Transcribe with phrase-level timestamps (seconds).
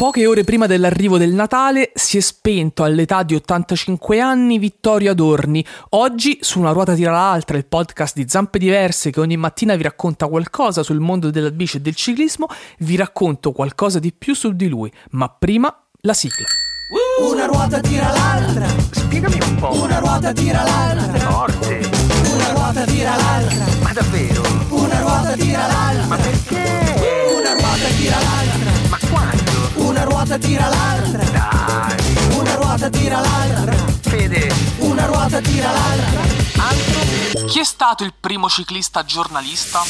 [0.00, 5.62] Poche ore prima dell'arrivo del Natale si è spento all'età di 85 anni Vittorio Adorni.
[5.90, 9.82] Oggi, su Una ruota tira l'altra, il podcast di Zampe Diverse che ogni mattina vi
[9.82, 12.46] racconta qualcosa sul mondo della bici e del ciclismo,
[12.78, 14.90] vi racconto qualcosa di più su di lui.
[15.10, 15.70] Ma prima,
[16.00, 16.46] la sigla.
[17.20, 18.68] Una ruota tira l'altra.
[18.92, 19.82] Spiegami un po'.
[19.82, 21.30] Una ruota tira l'altra.
[21.30, 21.90] Forte.
[22.32, 23.64] Una ruota tira l'altra.
[23.82, 24.29] Ma davvero?
[30.40, 31.22] Tira l'altra.
[31.22, 32.36] Dai.
[32.36, 33.72] Una ruota tira l'altra.
[34.00, 34.52] Fede.
[34.78, 36.20] Una ruota tira l'altra.
[36.56, 37.44] Altro?
[37.46, 39.82] Chi è stato il primo ciclista giornalista?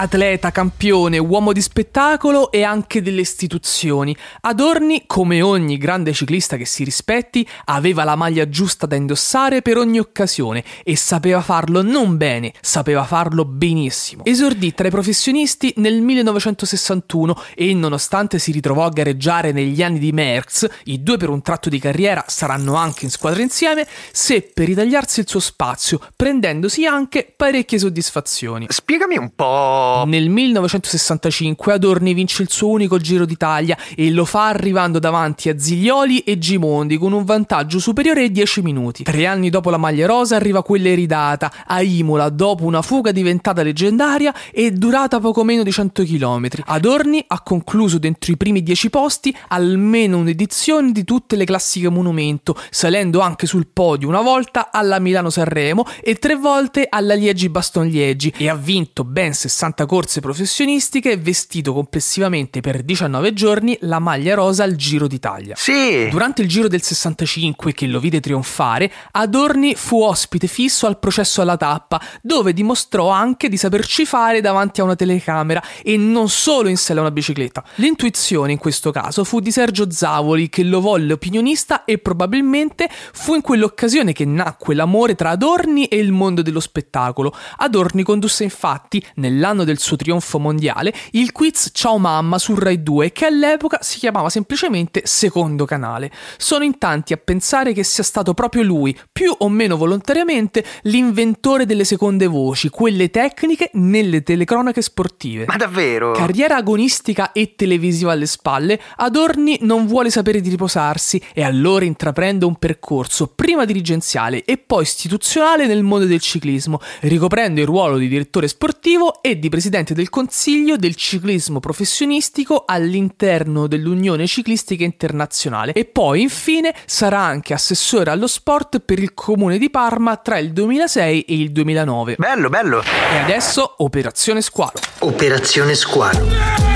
[0.00, 4.16] Atleta, campione, uomo di spettacolo e anche delle istituzioni.
[4.40, 9.76] Adorni, come ogni grande ciclista che si rispetti, aveva la maglia giusta da indossare per
[9.76, 14.24] ogni occasione e sapeva farlo non bene, sapeva farlo benissimo.
[14.24, 20.12] Esordì tra i professionisti nel 1961 e nonostante si ritrovò a gareggiare negli anni di
[20.12, 25.20] Merckx, i due per un tratto di carriera saranno anche in squadra insieme, seppe ritagliarsi
[25.20, 28.64] il suo spazio, prendendosi anche parecchie soddisfazioni.
[28.70, 29.88] Spiegami un po'.
[30.06, 35.58] Nel 1965 Adorni vince il suo unico Giro d'Italia e lo fa arrivando davanti a
[35.58, 39.02] Ziglioli e Gimondi con un vantaggio superiore ai 10 minuti.
[39.02, 43.62] Tre anni dopo la maglia rosa arriva quella eridata a Imola dopo una fuga diventata
[43.62, 46.48] leggendaria e durata poco meno di 100 km.
[46.66, 52.56] Adorni ha concluso dentro i primi 10 posti almeno un'edizione di tutte le classiche monumento,
[52.70, 58.54] salendo anche sul podio una volta alla Milano-Sanremo e tre volte alla Liegi-Baston-Liegi e ha
[58.54, 65.06] vinto ben 60 corse professionistiche vestito complessivamente per 19 giorni la maglia rosa al Giro
[65.06, 65.54] d'Italia.
[65.56, 66.08] Sì.
[66.10, 71.40] Durante il Giro del 65, che lo vide trionfare, Adorni fu ospite fisso al processo
[71.40, 76.68] alla tappa, dove dimostrò anche di saperci fare davanti a una telecamera e non solo
[76.68, 77.64] in sella a una bicicletta.
[77.76, 83.34] L'intuizione in questo caso fu di Sergio Zavoli, che lo volle opinionista e probabilmente fu
[83.34, 87.34] in quell'occasione che nacque l'amore tra Adorni e il mondo dello spettacolo.
[87.58, 93.12] Adorni condusse infatti, nell'anno del suo trionfo mondiale, il quiz Ciao Mamma su Rai 2
[93.12, 96.10] che all'epoca si chiamava semplicemente Secondo Canale.
[96.36, 101.66] Sono in tanti a pensare che sia stato proprio lui, più o meno volontariamente, l'inventore
[101.66, 105.44] delle seconde voci, quelle tecniche nelle telecronache sportive.
[105.46, 106.12] Ma davvero?
[106.12, 112.44] Carriera agonistica e televisiva alle spalle, Adorni non vuole sapere di riposarsi e allora intraprende
[112.44, 118.08] un percorso prima dirigenziale e poi istituzionale nel mondo del ciclismo, ricoprendo il ruolo di
[118.08, 125.84] direttore sportivo e di presidente del Consiglio del ciclismo professionistico all'interno dell'Unione Ciclistica Internazionale e
[125.84, 131.22] poi infine sarà anche assessore allo sport per il comune di Parma tra il 2006
[131.22, 132.14] e il 2009.
[132.16, 132.82] Bello, bello.
[132.82, 134.72] E adesso Operazione Squalo.
[135.00, 136.69] Operazione Squalo.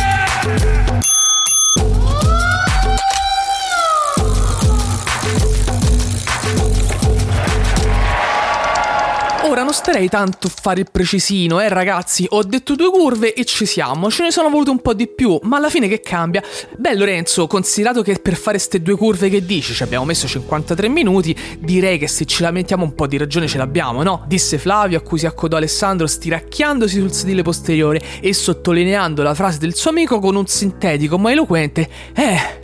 [9.75, 14.23] Starei tanto fare il precisino, eh ragazzi, ho detto due curve e ci siamo, ce
[14.23, 16.41] ne sono volute un po' di più, ma alla fine che cambia?
[16.77, 20.89] Beh Lorenzo, considerato che per fare ste due curve che dici ci abbiamo messo 53
[20.89, 24.25] minuti, direi che se ci lamentiamo un po' di ragione ce l'abbiamo, no?
[24.29, 29.59] Disse Flavio a cui si accodò Alessandro stiracchiandosi sul sedile posteriore e sottolineando la frase
[29.59, 32.62] del suo amico con un sintetico ma eloquente Eh...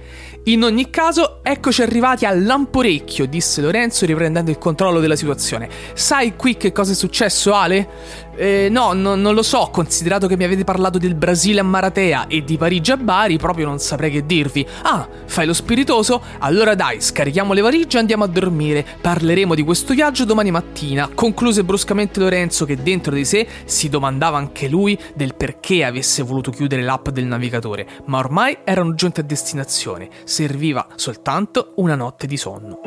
[0.50, 5.68] In ogni caso, eccoci arrivati al lamporecchio, disse Lorenzo riprendendo il controllo della situazione.
[5.94, 7.88] Sai qui che cosa è successo, Ale?
[8.34, 12.26] Eh, no, no, non lo so, considerato che mi avete parlato del Brasile a Maratea
[12.26, 14.66] e di Parigi a Bari, proprio non saprei che dirvi.
[14.82, 16.20] Ah, fai lo spiritoso?
[16.38, 18.84] Allora dai, scarichiamo le valigie e andiamo a dormire.
[19.00, 21.10] Parleremo di questo viaggio domani mattina.
[21.14, 26.50] Concluse bruscamente Lorenzo che dentro di sé si domandava anche lui del perché avesse voluto
[26.50, 30.08] chiudere l'app del navigatore, ma ormai erano giunti a destinazione
[30.40, 32.80] serviva soltanto una notte di sonno.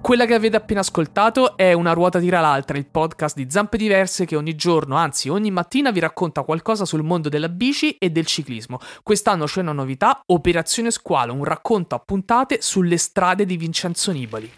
[0.00, 4.24] Quella che avete appena ascoltato è Una ruota tira l'altra, il podcast di Zampe Diverse
[4.24, 8.24] che ogni giorno, anzi ogni mattina vi racconta qualcosa sul mondo della bici e del
[8.24, 8.78] ciclismo.
[9.02, 14.50] Quest'anno c'è una novità, Operazione Squalo, un racconto a puntate sulle strade di Vincenzo Nibali.